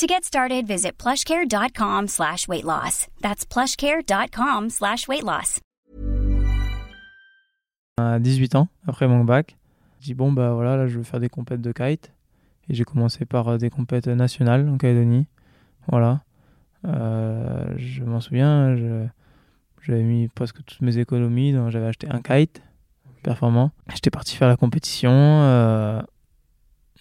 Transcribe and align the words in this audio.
To 0.00 0.06
get 0.06 0.24
started, 0.24 0.66
visit 0.66 0.92
plushcare.com 0.96 2.08
slash 2.08 2.48
weight 2.48 2.64
loss. 2.64 3.06
That's 3.20 3.44
plushcare.com 3.44 4.70
slash 4.70 5.06
weight 5.06 5.22
loss. 5.22 5.60
À 7.98 8.18
18 8.18 8.54
ans, 8.54 8.68
après 8.86 9.06
mon 9.08 9.24
bac, 9.24 9.58
j'ai 10.00 10.06
dit 10.06 10.14
bon 10.14 10.32
bah 10.32 10.54
voilà, 10.54 10.78
là 10.78 10.86
je 10.86 10.96
veux 10.96 11.02
faire 11.04 11.20
des 11.20 11.28
compètes 11.28 11.60
de 11.60 11.70
kite. 11.72 12.14
Et 12.70 12.74
j'ai 12.74 12.84
commencé 12.84 13.26
par 13.26 13.48
euh, 13.48 13.58
des 13.58 13.68
compètes 13.68 14.06
nationales 14.06 14.66
en 14.70 14.78
Calédonie. 14.78 15.26
Voilà. 15.88 16.22
Euh, 16.86 17.66
je 17.76 18.02
m'en 18.02 18.20
souviens, 18.20 18.74
j'avais 19.82 20.02
mis 20.02 20.28
presque 20.28 20.64
toutes 20.64 20.80
mes 20.80 20.96
économies, 20.96 21.52
donc 21.52 21.68
j'avais 21.68 21.88
acheté 21.88 22.08
un 22.08 22.22
kite 22.22 22.62
performant. 23.22 23.70
J'étais 23.92 24.08
parti 24.08 24.34
faire 24.34 24.48
la 24.48 24.56
compétition. 24.56 25.10
euh, 25.12 26.00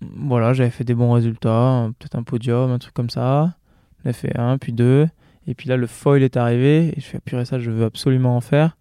voilà, 0.01 0.53
j'avais 0.53 0.69
fait 0.69 0.83
des 0.83 0.95
bons 0.95 1.11
résultats, 1.11 1.89
peut-être 1.99 2.15
un 2.15 2.23
podium, 2.23 2.71
un 2.71 2.79
truc 2.79 2.93
comme 2.93 3.09
ça. 3.09 3.55
J'en 4.03 4.09
ai 4.09 4.13
fait 4.13 4.37
un, 4.37 4.57
puis 4.57 4.73
deux. 4.73 5.07
Et 5.47 5.55
puis 5.55 5.67
là, 5.67 5.77
le 5.77 5.87
foil 5.87 6.23
est 6.23 6.37
arrivé. 6.37 6.93
Et 6.95 7.01
je 7.01 7.05
fais, 7.05 7.19
purée, 7.19 7.45
ça, 7.45 7.59
je 7.59 7.71
veux 7.71 7.85
absolument 7.85 8.35
en 8.37 8.41
faire. 8.41 8.77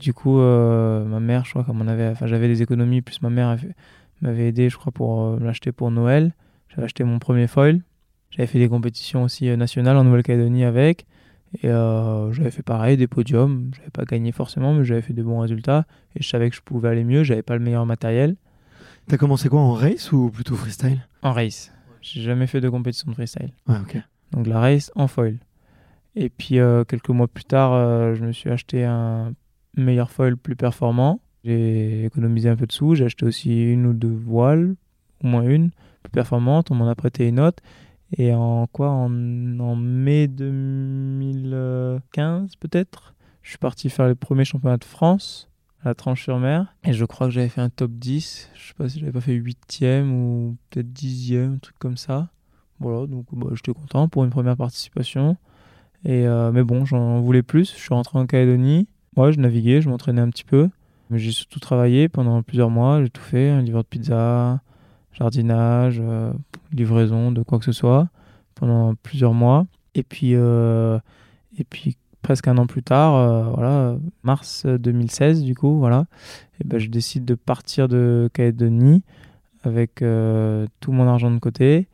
Du 0.00 0.12
coup, 0.12 0.38
euh, 0.38 1.04
ma 1.04 1.20
mère, 1.20 1.44
je 1.44 1.50
crois, 1.50 1.64
comme 1.64 1.80
on 1.80 1.88
avait, 1.88 2.08
enfin, 2.08 2.26
j'avais 2.26 2.48
des 2.48 2.62
économies, 2.62 3.00
plus 3.00 3.22
ma 3.22 3.30
mère 3.30 3.56
m'avait 4.20 4.48
aidé, 4.48 4.68
je 4.68 4.76
crois, 4.76 4.92
pour 4.92 5.22
euh, 5.22 5.38
l'acheter 5.40 5.72
pour 5.72 5.90
Noël. 5.90 6.34
J'avais 6.68 6.84
acheté 6.84 7.04
mon 7.04 7.18
premier 7.18 7.46
foil. 7.46 7.80
J'avais 8.30 8.46
fait 8.46 8.58
des 8.58 8.68
compétitions 8.68 9.22
aussi 9.22 9.48
euh, 9.48 9.56
nationales 9.56 9.96
en 9.96 10.04
Nouvelle-Calédonie 10.04 10.64
avec. 10.64 11.06
Et 11.62 11.68
j'avais 11.68 12.50
fait 12.50 12.64
pareil, 12.64 12.96
des 12.96 13.06
podiums. 13.06 13.70
J'avais 13.76 13.90
pas 13.90 14.04
gagné 14.04 14.32
forcément, 14.32 14.74
mais 14.74 14.84
j'avais 14.84 15.02
fait 15.02 15.12
de 15.12 15.22
bons 15.22 15.38
résultats. 15.38 15.86
Et 16.16 16.22
je 16.22 16.28
savais 16.28 16.50
que 16.50 16.56
je 16.56 16.60
pouvais 16.60 16.88
aller 16.88 17.04
mieux. 17.04 17.22
J'avais 17.22 17.42
pas 17.44 17.56
le 17.56 17.62
meilleur 17.62 17.86
matériel. 17.86 18.34
T'as 19.06 19.18
commencé 19.18 19.48
quoi 19.48 19.60
en 19.60 19.72
race 19.72 20.12
ou 20.12 20.30
plutôt 20.30 20.56
freestyle? 20.56 21.06
En 21.22 21.32
race. 21.32 21.72
J'ai 22.00 22.22
jamais 22.22 22.46
fait 22.46 22.60
de 22.60 22.68
compétition 22.68 23.10
de 23.10 23.14
freestyle. 23.14 23.52
Ouais, 23.68 23.76
ok. 23.80 23.98
Donc 24.32 24.46
la 24.46 24.60
race 24.60 24.90
en 24.94 25.08
foil. 25.08 25.38
Et 26.16 26.30
puis 26.30 26.58
euh, 26.58 26.84
quelques 26.84 27.10
mois 27.10 27.28
plus 27.28 27.44
tard, 27.44 27.72
euh, 27.72 28.14
je 28.14 28.24
me 28.24 28.32
suis 28.32 28.50
acheté 28.50 28.84
un 28.84 29.34
meilleur 29.76 30.10
foil 30.10 30.36
plus 30.36 30.56
performant. 30.56 31.20
J'ai 31.44 32.06
économisé 32.06 32.48
un 32.48 32.56
peu 32.56 32.66
de 32.66 32.72
sous. 32.72 32.94
J'ai 32.94 33.04
acheté 33.04 33.26
aussi 33.26 33.62
une 33.62 33.86
ou 33.86 33.92
deux 33.92 34.14
voiles, 34.14 34.74
au 35.22 35.26
moins 35.26 35.42
une, 35.42 35.70
plus 36.02 36.10
performante. 36.10 36.70
On 36.70 36.74
m'en 36.74 36.88
a 36.88 36.94
prêté 36.94 37.28
une 37.28 37.40
autre. 37.40 37.62
Et 38.16 38.32
en 38.32 38.66
quoi? 38.68 38.88
En, 38.88 39.10
en 39.60 39.76
mai 39.76 40.28
2015 40.28 42.56
peut-être, 42.56 43.14
je 43.42 43.50
suis 43.50 43.58
parti 43.58 43.90
faire 43.90 44.08
les 44.08 44.14
premiers 44.14 44.46
championnats 44.46 44.78
de 44.78 44.84
France 44.84 45.50
à 45.84 45.94
Tranche-sur-Mer. 45.94 46.74
Et 46.84 46.92
je 46.92 47.04
crois 47.04 47.26
que 47.26 47.32
j'avais 47.32 47.48
fait 47.48 47.60
un 47.60 47.70
top 47.70 47.92
10. 47.92 48.50
Je 48.54 48.68
sais 48.68 48.74
pas 48.74 48.88
si 48.88 48.98
j'avais 48.98 49.12
pas 49.12 49.20
fait 49.20 49.36
8ème 49.36 50.10
ou 50.10 50.56
peut-être 50.70 50.92
10ème, 50.92 51.54
un 51.54 51.58
truc 51.58 51.76
comme 51.78 51.96
ça. 51.96 52.28
Voilà, 52.80 53.06
donc 53.06 53.26
bah, 53.32 53.48
j'étais 53.54 53.72
content 53.72 54.08
pour 54.08 54.24
une 54.24 54.30
première 54.30 54.56
participation. 54.56 55.36
Et, 56.04 56.26
euh, 56.26 56.52
mais 56.52 56.62
bon, 56.62 56.84
j'en 56.84 57.20
voulais 57.20 57.42
plus. 57.42 57.72
Je 57.72 57.78
suis 57.78 57.94
rentré 57.94 58.18
en 58.18 58.26
Calédonie. 58.26 58.88
Ouais, 59.16 59.32
je 59.32 59.40
naviguais, 59.40 59.80
je 59.80 59.88
m'entraînais 59.88 60.20
un 60.20 60.30
petit 60.30 60.44
peu. 60.44 60.68
Mais 61.10 61.18
j'ai 61.18 61.32
surtout 61.32 61.60
travaillé 61.60 62.08
pendant 62.08 62.42
plusieurs 62.42 62.70
mois. 62.70 63.02
J'ai 63.02 63.10
tout 63.10 63.22
fait, 63.22 63.50
un 63.50 63.62
livreur 63.62 63.84
de 63.84 63.88
pizza, 63.88 64.60
jardinage, 65.12 65.98
euh, 66.00 66.32
livraison 66.72 67.30
de 67.30 67.42
quoi 67.42 67.58
que 67.58 67.64
ce 67.64 67.72
soit 67.72 68.08
pendant 68.54 68.94
plusieurs 68.94 69.34
mois. 69.34 69.66
Et 69.94 70.02
puis, 70.02 70.34
euh, 70.34 70.98
et 71.58 71.64
puis 71.64 71.96
presque 72.24 72.48
un 72.48 72.56
an 72.56 72.66
plus 72.66 72.82
tard, 72.82 73.14
euh, 73.14 73.42
voilà, 73.54 73.96
mars 74.24 74.66
2016 74.66 75.44
du 75.44 75.54
coup, 75.54 75.78
voilà, 75.78 76.06
et 76.58 76.66
ben, 76.66 76.78
je 76.78 76.88
décide 76.88 77.24
de 77.24 77.34
partir 77.34 77.86
de 77.86 78.28
Calédonie 78.32 79.02
avec 79.62 80.00
euh, 80.02 80.66
tout 80.80 80.90
mon 80.90 81.06
argent 81.06 81.30
de 81.30 81.38
côté, 81.38 81.86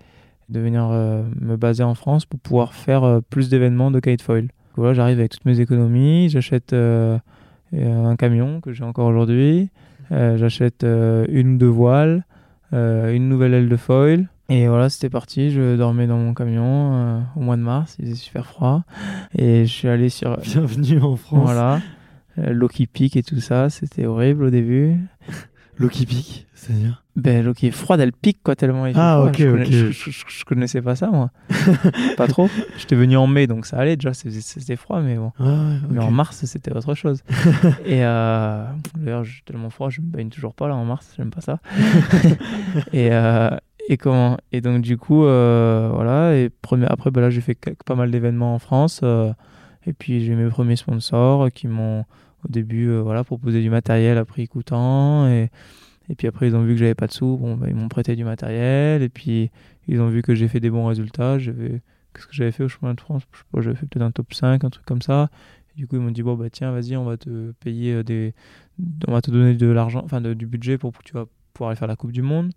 de 0.49 0.61
venir 0.61 0.89
euh, 0.91 1.25
me 1.41 1.57
baser 1.57 1.83
en 1.83 1.95
France 1.95 2.27
pour 2.27 2.39
pouvoir 2.39 2.75
faire 2.75 3.21
plus 3.29 3.51
d'événements 3.51 3.91
de 3.91 3.99
kitefoil. 3.99 4.49
Voilà, 4.77 4.95
j'arrive 4.95 5.19
avec 5.19 5.33
toutes 5.33 5.45
mes 5.45 5.59
économies, 5.59 6.29
j'achète 6.29 6.73
un 6.73 8.17
camion 8.17 8.61
que 8.61 8.73
j'ai 8.73 8.85
encore 8.85 9.09
aujourd'hui, 9.09 9.69
j'achète 10.11 10.85
une 10.85 11.55
ou 11.55 11.59
deux 11.59 11.67
voiles, 11.67 12.25
une 12.73 13.29
nouvelle 13.29 13.53
aile 13.53 13.69
de 13.69 13.77
foil. 13.77 14.29
Et 14.53 14.67
voilà, 14.67 14.89
c'était 14.91 15.11
parti. 15.11 15.51
Je 15.53 15.77
dormais 15.77 16.07
dans 16.09 16.19
mon 16.19 16.35
camion 16.35 16.93
euh, 16.95 17.21
au 17.37 17.41
mois 17.41 17.57
de 17.57 17.63
mars. 17.63 17.95
Il 18.01 18.07
faisait 18.07 18.17
super 18.17 18.45
froid. 18.47 18.83
Et 19.39 19.65
je 19.65 19.73
suis 19.73 19.89
allé 19.89 20.09
sur. 20.09 20.37
Bienvenue 20.43 21.01
en 21.01 21.17
France. 21.17 21.45
Voilà. 21.45 21.81
Euh, 22.39 22.51
L'eau 22.53 22.67
qui 22.69 22.87
pique 22.89 23.17
et 23.17 23.23
tout 23.23 23.41
ça. 23.41 23.71
C'était 23.71 24.07
horrible 24.07 24.45
au 24.45 24.51
début. 24.51 24.97
L'eau 25.77 25.89
qui 25.89 26.05
pique, 26.05 26.47
c'est-à-dire? 26.55 27.05
Ben, 27.17 27.43
l'eau 27.45 27.55
qui 27.55 27.67
est 27.69 27.71
froide, 27.71 28.01
elle 28.01 28.13
pique 28.13 28.41
quoi 28.43 28.55
tellement 28.55 28.85
il 28.87 28.95
Ah, 28.99 29.17
froid. 29.19 29.29
ok, 29.31 29.37
je, 29.39 29.49
ok. 29.49 29.65
je, 29.71 29.91
je- 29.93 30.11
je- 30.11 30.25
je 30.29 30.45
connaissais 30.45 30.83
pas 30.83 30.95
ça, 30.95 31.07
moi. 31.11 31.31
pas 32.19 32.27
trop. 32.27 32.51
J'étais 32.77 32.97
venu 32.97 33.17
en 33.17 33.27
mai, 33.27 33.47
donc 33.47 33.65
ça 33.67 33.79
allait 33.79 33.97
déjà. 33.97 34.13
C'était 34.13 34.77
froid, 34.77 35.01
mais 35.01 35.17
bon. 35.17 35.33
Ouais, 35.41 35.79
Mais 35.91 36.01
en 36.01 36.11
mars, 36.11 36.45
c'était 36.45 36.73
autre 36.73 36.95
chose. 36.95 37.23
et 37.87 38.05
euh, 38.05 38.65
d'ailleurs, 38.97 39.25
j'ai 39.25 39.41
tellement 39.47 39.71
froid, 39.71 39.89
je 39.89 40.01
me 40.03 40.07
baigne 40.07 40.29
toujours 40.29 40.55
pas 40.55 40.69
là 40.69 40.75
en 40.77 40.85
mars, 40.85 41.09
j'aime 41.17 41.31
pas 41.31 41.41
ça. 41.41 41.61
et, 42.93 43.09
euh, 43.13 43.51
et 43.91 43.97
comment 43.97 44.39
Et 44.53 44.61
donc, 44.61 44.83
du 44.83 44.97
coup, 44.97 45.25
euh, 45.25 45.91
voilà. 45.93 46.37
Et 46.37 46.49
premier, 46.49 46.87
après, 46.87 47.11
bah, 47.11 47.21
là, 47.21 47.29
j'ai 47.31 47.41
fait 47.41 47.59
pas 47.85 47.97
mal 47.97 48.13
d'événements 48.13 48.55
en 48.55 48.61
France. 48.61 49.01
euh, 49.03 49.33
et 49.85 49.93
puis, 49.93 50.25
j'ai 50.25 50.37
mes 50.37 50.49
premiers 50.49 50.77
sponsors 50.77 51.51
qui 51.51 51.67
m'ont, 51.67 52.03
au 52.45 52.49
début, 52.49 52.89
euh, 52.89 53.01
voilà, 53.03 53.25
proposé 53.25 53.61
du 53.61 53.69
matériel 53.69 54.17
à 54.17 54.25
prix 54.25 54.47
coûtant. 54.47 55.27
Et, 55.29 55.51
et 56.09 56.15
puis 56.15 56.29
après, 56.29 56.47
ils 56.47 56.55
ont 56.55 56.63
vu 56.63 56.75
que 56.75 56.79
j'avais 56.79 56.95
pas 56.95 57.09
de 57.09 57.13
sous. 57.13 57.37
Bon, 57.37 57.57
bah, 57.57 57.67
ils 57.69 57.75
m'ont 57.75 57.89
prêté 57.89 58.15
du 58.15 58.23
matériel. 58.23 59.03
Et 59.03 59.09
puis, 59.09 59.51
ils 59.89 60.01
ont 60.01 60.09
vu 60.09 60.23
que 60.23 60.37
j'ai 60.37 60.47
fait 60.47 60.61
des 60.61 60.71
bons 60.71 60.87
résultats. 60.87 61.41
J'avais. 61.41 61.83
Qu'est-ce 62.15 62.29
que 62.29 62.35
j'avais 62.35 62.53
fait 62.53 62.63
au 62.65 62.69
chemin 62.69 62.95
de 62.95 63.01
France? 63.01 63.23
Je 63.33 63.39
sais 63.39 63.45
pas, 63.53 63.61
j'avais 63.61 63.77
fait 63.77 63.87
peut-être 63.87 64.05
un 64.05 64.13
top 64.13 64.33
5, 64.33 64.63
un 64.63 64.71
truc 64.71 64.87
comme 64.87 65.03
ça. 65.03 65.31
Et 65.75 65.79
du 65.79 65.89
coup, 65.89 65.97
ils 65.97 66.03
m'ont 66.03 66.13
dit 66.13 66.23
bon, 66.23 66.37
bah 66.37 66.49
tiens, 66.51 66.71
vas-y, 66.71 66.97
on 66.97 67.05
va 67.05 67.17
te 67.17 67.51
payer 67.59 68.05
des. 68.05 68.35
On 69.09 69.13
va 69.13 69.21
te 69.21 69.33
donner 69.33 69.55
de 69.55 69.67
l'argent, 69.67 70.03
enfin 70.05 70.21
du 70.21 70.47
budget 70.47 70.79
pour 70.79 70.93
que 70.93 71.03
tu 71.03 71.13
vas 71.13 71.27
pouvoir 71.55 71.71
aller 71.71 71.79
faire 71.79 71.89
la 71.89 71.97
Coupe 71.97 72.13
du 72.13 72.23
Monde. 72.23 72.53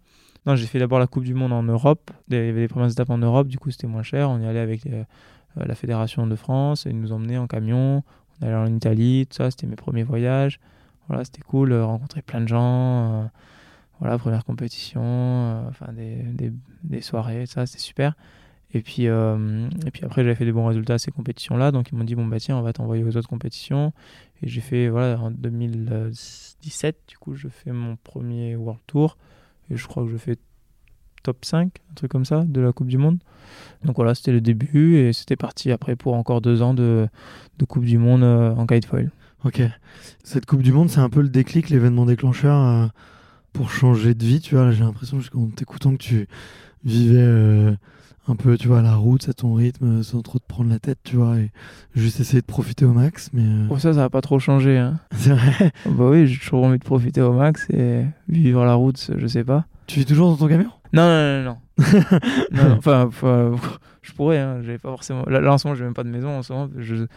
Non, 0.45 0.55
j'ai 0.57 0.65
fait 0.65 0.79
d'abord 0.79 0.99
la 0.99 1.07
Coupe 1.07 1.23
du 1.23 1.33
Monde 1.33 1.53
en 1.53 1.63
Europe. 1.63 2.11
Il 2.27 2.35
y 2.35 2.37
avait 2.37 2.59
les 2.61 2.67
premières 2.67 2.91
étapes 2.91 3.09
en 3.09 3.17
Europe, 3.17 3.47
du 3.47 3.57
coup, 3.57 3.71
c'était 3.71 3.87
moins 3.87 4.03
cher. 4.03 4.29
On 4.29 4.39
y 4.39 4.45
allait 4.45 4.59
avec 4.59 4.85
euh, 4.87 5.03
euh, 5.57 5.65
la 5.65 5.75
Fédération 5.75 6.27
de 6.27 6.35
France. 6.35 6.85
Ils 6.89 6.99
nous 6.99 7.13
emmenaient 7.13 7.37
en 7.37 7.47
camion. 7.47 8.03
On 8.41 8.45
allait 8.45 8.55
en 8.55 8.67
Italie, 8.67 9.25
tout 9.29 9.37
ça. 9.37 9.51
C'était 9.51 9.67
mes 9.67 9.77
premiers 9.77 10.03
voyages. 10.03 10.59
Voilà, 11.07 11.23
c'était 11.23 11.41
cool. 11.41 11.71
euh, 11.71 11.85
rencontrer 11.85 12.21
plein 12.21 12.41
de 12.41 12.47
gens. 12.49 13.29
voilà, 13.99 14.17
première 14.17 14.43
compétition. 14.43 15.65
Enfin, 15.69 15.93
des, 15.93 16.15
des, 16.15 16.51
des 16.83 17.01
soirées, 17.01 17.45
ça, 17.45 17.65
c'était 17.65 17.79
super. 17.79 18.13
Et 18.75 18.81
puis, 18.81 19.03
et 19.03 19.91
puis 19.93 20.03
après, 20.03 20.23
j'avais 20.23 20.35
fait 20.35 20.45
des 20.45 20.51
bons 20.51 20.65
résultats 20.65 20.95
à 20.95 20.97
ces 20.97 21.11
compétitions-là. 21.11 21.71
Donc, 21.71 21.89
ils 21.91 21.95
m'ont 21.95 22.03
dit, 22.03 22.15
bon, 22.15 22.25
bah 22.25 22.39
tiens, 22.39 22.57
on 22.57 22.63
va 22.63 22.73
t'envoyer 22.73 23.03
aux 23.03 23.15
autres 23.15 23.29
compétitions. 23.29 23.93
Et 24.41 24.49
j'ai 24.49 24.61
fait, 24.61 24.89
voilà, 24.89 25.19
en 25.21 25.31
2017, 25.31 26.97
du 27.07 27.17
coup, 27.17 27.35
je 27.35 27.47
fais 27.47 27.71
mon 27.71 27.95
premier 27.95 28.57
World 28.57 28.81
Tour. 28.87 29.15
Je 29.75 29.87
crois 29.87 30.03
que 30.03 30.09
je 30.09 30.17
fais 30.17 30.37
top 31.23 31.45
5, 31.45 31.67
un 31.67 31.93
truc 31.95 32.11
comme 32.11 32.25
ça, 32.25 32.43
de 32.43 32.61
la 32.61 32.71
Coupe 32.73 32.87
du 32.87 32.97
Monde. 32.97 33.19
Donc 33.85 33.95
voilà, 33.95 34.13
c'était 34.13 34.31
le 34.31 34.41
début. 34.41 34.97
Et 34.97 35.13
c'était 35.13 35.35
parti 35.35 35.71
après 35.71 35.95
pour 35.95 36.13
encore 36.15 36.41
deux 36.41 36.61
ans 36.61 36.73
de, 36.73 37.07
de 37.57 37.65
Coupe 37.65 37.85
du 37.85 37.97
Monde 37.97 38.23
euh, 38.23 38.53
en 38.55 38.67
kitefoil. 38.67 39.11
Ok. 39.45 39.61
Cette 40.23 40.45
Coupe 40.45 40.61
du 40.61 40.71
Monde, 40.71 40.89
c'est 40.89 40.99
un 40.99 41.09
peu 41.09 41.21
le 41.21 41.29
déclic, 41.29 41.69
l'événement 41.69 42.05
déclencheur 42.05 42.57
euh, 42.57 42.87
pour 43.51 43.71
changer 43.71 44.13
de 44.13 44.23
vie. 44.23 44.41
Tu 44.41 44.55
vois, 44.55 44.71
j'ai 44.71 44.83
l'impression, 44.83 45.19
en 45.35 45.47
t'écoutant, 45.47 45.91
que 45.93 46.03
tu 46.03 46.27
vivais 46.83 47.17
euh, 47.17 47.73
un 48.27 48.35
peu, 48.35 48.57
tu 48.57 48.67
vois, 48.67 48.79
à 48.79 48.81
la 48.81 48.95
route, 48.95 49.27
à 49.27 49.33
ton 49.33 49.53
rythme, 49.53 50.01
sans 50.03 50.21
trop 50.21 50.39
te 50.39 50.47
prendre 50.47 50.69
la 50.69 50.79
tête, 50.79 50.99
tu 51.03 51.17
vois, 51.17 51.37
et 51.37 51.51
juste 51.95 52.19
essayer 52.19 52.41
de 52.41 52.45
profiter 52.45 52.85
au 52.85 52.93
max. 52.93 53.29
Mais 53.33 53.43
euh, 53.43 53.67
Bon, 53.67 53.77
ça, 53.77 53.93
ça 53.93 53.99
n'a 53.99 54.09
pas 54.09 54.21
trop 54.21 54.39
changé. 54.39 54.77
Hein. 54.77 54.99
c'est 55.15 55.33
vrai. 55.33 55.71
Bah 55.85 56.05
oui, 56.09 56.27
j'ai 56.27 56.39
toujours 56.39 56.63
envie 56.63 56.79
de 56.79 56.83
profiter 56.83 57.21
au 57.21 57.33
max 57.33 57.69
et 57.69 58.05
vivre 58.29 58.63
la 58.65 58.75
route, 58.75 59.11
je 59.15 59.27
sais 59.27 59.43
pas. 59.43 59.65
Tu 59.87 59.99
vis 59.99 60.05
toujours 60.05 60.29
dans 60.29 60.37
ton 60.37 60.47
camion? 60.47 60.69
Non, 60.93 61.07
non, 61.07 61.43
non, 61.43 61.43
non. 61.43 61.57
non, 62.51 62.69
non, 62.69 62.77
enfin, 62.77 63.09
je 64.01 64.13
pourrais, 64.13 64.37
hein, 64.37 64.61
j'ai 64.63 64.77
pas 64.77 64.89
forcément. 64.89 65.23
Là, 65.27 65.51
en 65.51 65.57
ce 65.57 65.67
moment, 65.67 65.75
j'ai 65.75 65.83
même 65.83 65.93
pas 65.93 66.03
de 66.03 66.09
maison 66.09 66.29
en 66.29 66.43
ce 66.43 66.53
moment. 66.53 66.69
Je 66.77 67.07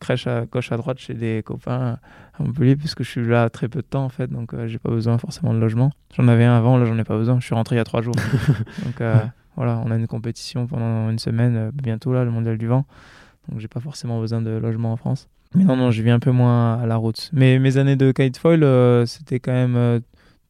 crèche 0.00 0.26
à 0.26 0.44
gauche, 0.46 0.72
à 0.72 0.76
droite 0.76 0.98
chez 0.98 1.14
des 1.14 1.42
copains 1.44 1.98
à 2.38 2.42
Montpellier, 2.42 2.76
puisque 2.76 3.02
je 3.02 3.10
suis 3.10 3.26
là 3.26 3.48
très 3.50 3.68
peu 3.68 3.80
de 3.80 3.86
temps 3.86 4.04
en 4.04 4.08
fait, 4.08 4.28
donc 4.28 4.54
euh, 4.54 4.66
j'ai 4.66 4.78
pas 4.78 4.90
besoin 4.90 5.18
forcément 5.18 5.54
de 5.54 5.58
logement. 5.58 5.90
J'en 6.16 6.28
avais 6.28 6.44
un 6.44 6.56
avant, 6.56 6.78
là, 6.78 6.84
j'en 6.84 6.98
ai 6.98 7.04
pas 7.04 7.16
besoin. 7.16 7.40
Je 7.40 7.46
suis 7.46 7.54
rentré 7.54 7.76
il 7.76 7.78
y 7.78 7.80
a 7.80 7.84
trois 7.84 8.02
jours. 8.02 8.14
donc 8.84 9.00
euh, 9.00 9.16
voilà, 9.56 9.80
on 9.84 9.90
a 9.90 9.96
une 9.96 10.06
compétition 10.06 10.66
pendant 10.66 11.10
une 11.10 11.18
semaine, 11.18 11.56
euh, 11.56 11.70
bientôt 11.72 12.12
là, 12.12 12.24
le 12.24 12.30
mondial 12.30 12.58
du 12.58 12.66
vent. 12.66 12.84
Donc 13.48 13.60
j'ai 13.60 13.68
pas 13.68 13.80
forcément 13.80 14.20
besoin 14.20 14.40
de 14.40 14.50
logement 14.50 14.92
en 14.92 14.96
France. 14.96 15.28
Mais 15.54 15.64
non, 15.64 15.76
non, 15.76 15.90
je 15.90 16.02
vis 16.02 16.10
un 16.10 16.18
peu 16.18 16.32
moins 16.32 16.80
à 16.80 16.86
la 16.86 16.96
route. 16.96 17.30
Mais 17.32 17.58
mes 17.58 17.76
années 17.76 17.96
de 17.96 18.10
kitefoil, 18.10 18.64
euh, 18.64 19.06
c'était 19.06 19.38
quand 19.38 19.52
même 19.52 19.76
euh, 19.76 20.00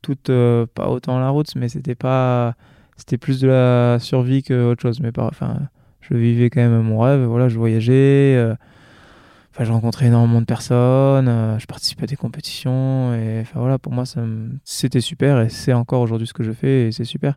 toutes, 0.00 0.30
euh, 0.30 0.66
pas 0.72 0.88
autant 0.88 1.18
à 1.18 1.20
la 1.20 1.28
route, 1.28 1.54
mais 1.56 1.68
c'était 1.68 1.94
pas. 1.94 2.54
C'était 2.96 3.18
plus 3.18 3.40
de 3.40 3.48
la 3.48 3.98
survie 3.98 4.42
qu'autre 4.42 4.80
chose. 4.80 5.00
Mais 5.00 5.12
pas, 5.12 5.26
enfin, 5.26 5.58
je 6.00 6.14
vivais 6.14 6.48
quand 6.48 6.60
même 6.60 6.80
mon 6.80 7.00
rêve. 7.00 7.22
Voilà, 7.24 7.48
je 7.48 7.58
voyageais. 7.58 8.54
Enfin, 9.50 9.64
je 9.64 9.72
rencontrais 9.72 10.06
énormément 10.06 10.40
de 10.40 10.46
personnes. 10.46 11.58
je 11.58 11.66
participais 11.66 12.04
à 12.04 12.06
des 12.06 12.16
compétitions. 12.16 13.14
Et 13.14 13.40
enfin, 13.40 13.58
voilà, 13.58 13.78
pour 13.78 13.92
moi, 13.92 14.04
c'était 14.64 15.00
super. 15.00 15.40
Et 15.40 15.48
c'est 15.48 15.72
encore 15.72 16.02
aujourd'hui 16.02 16.28
ce 16.28 16.32
que 16.34 16.44
je 16.44 16.52
fais. 16.52 16.86
Et 16.86 16.92
c'est 16.92 17.04
super. 17.04 17.34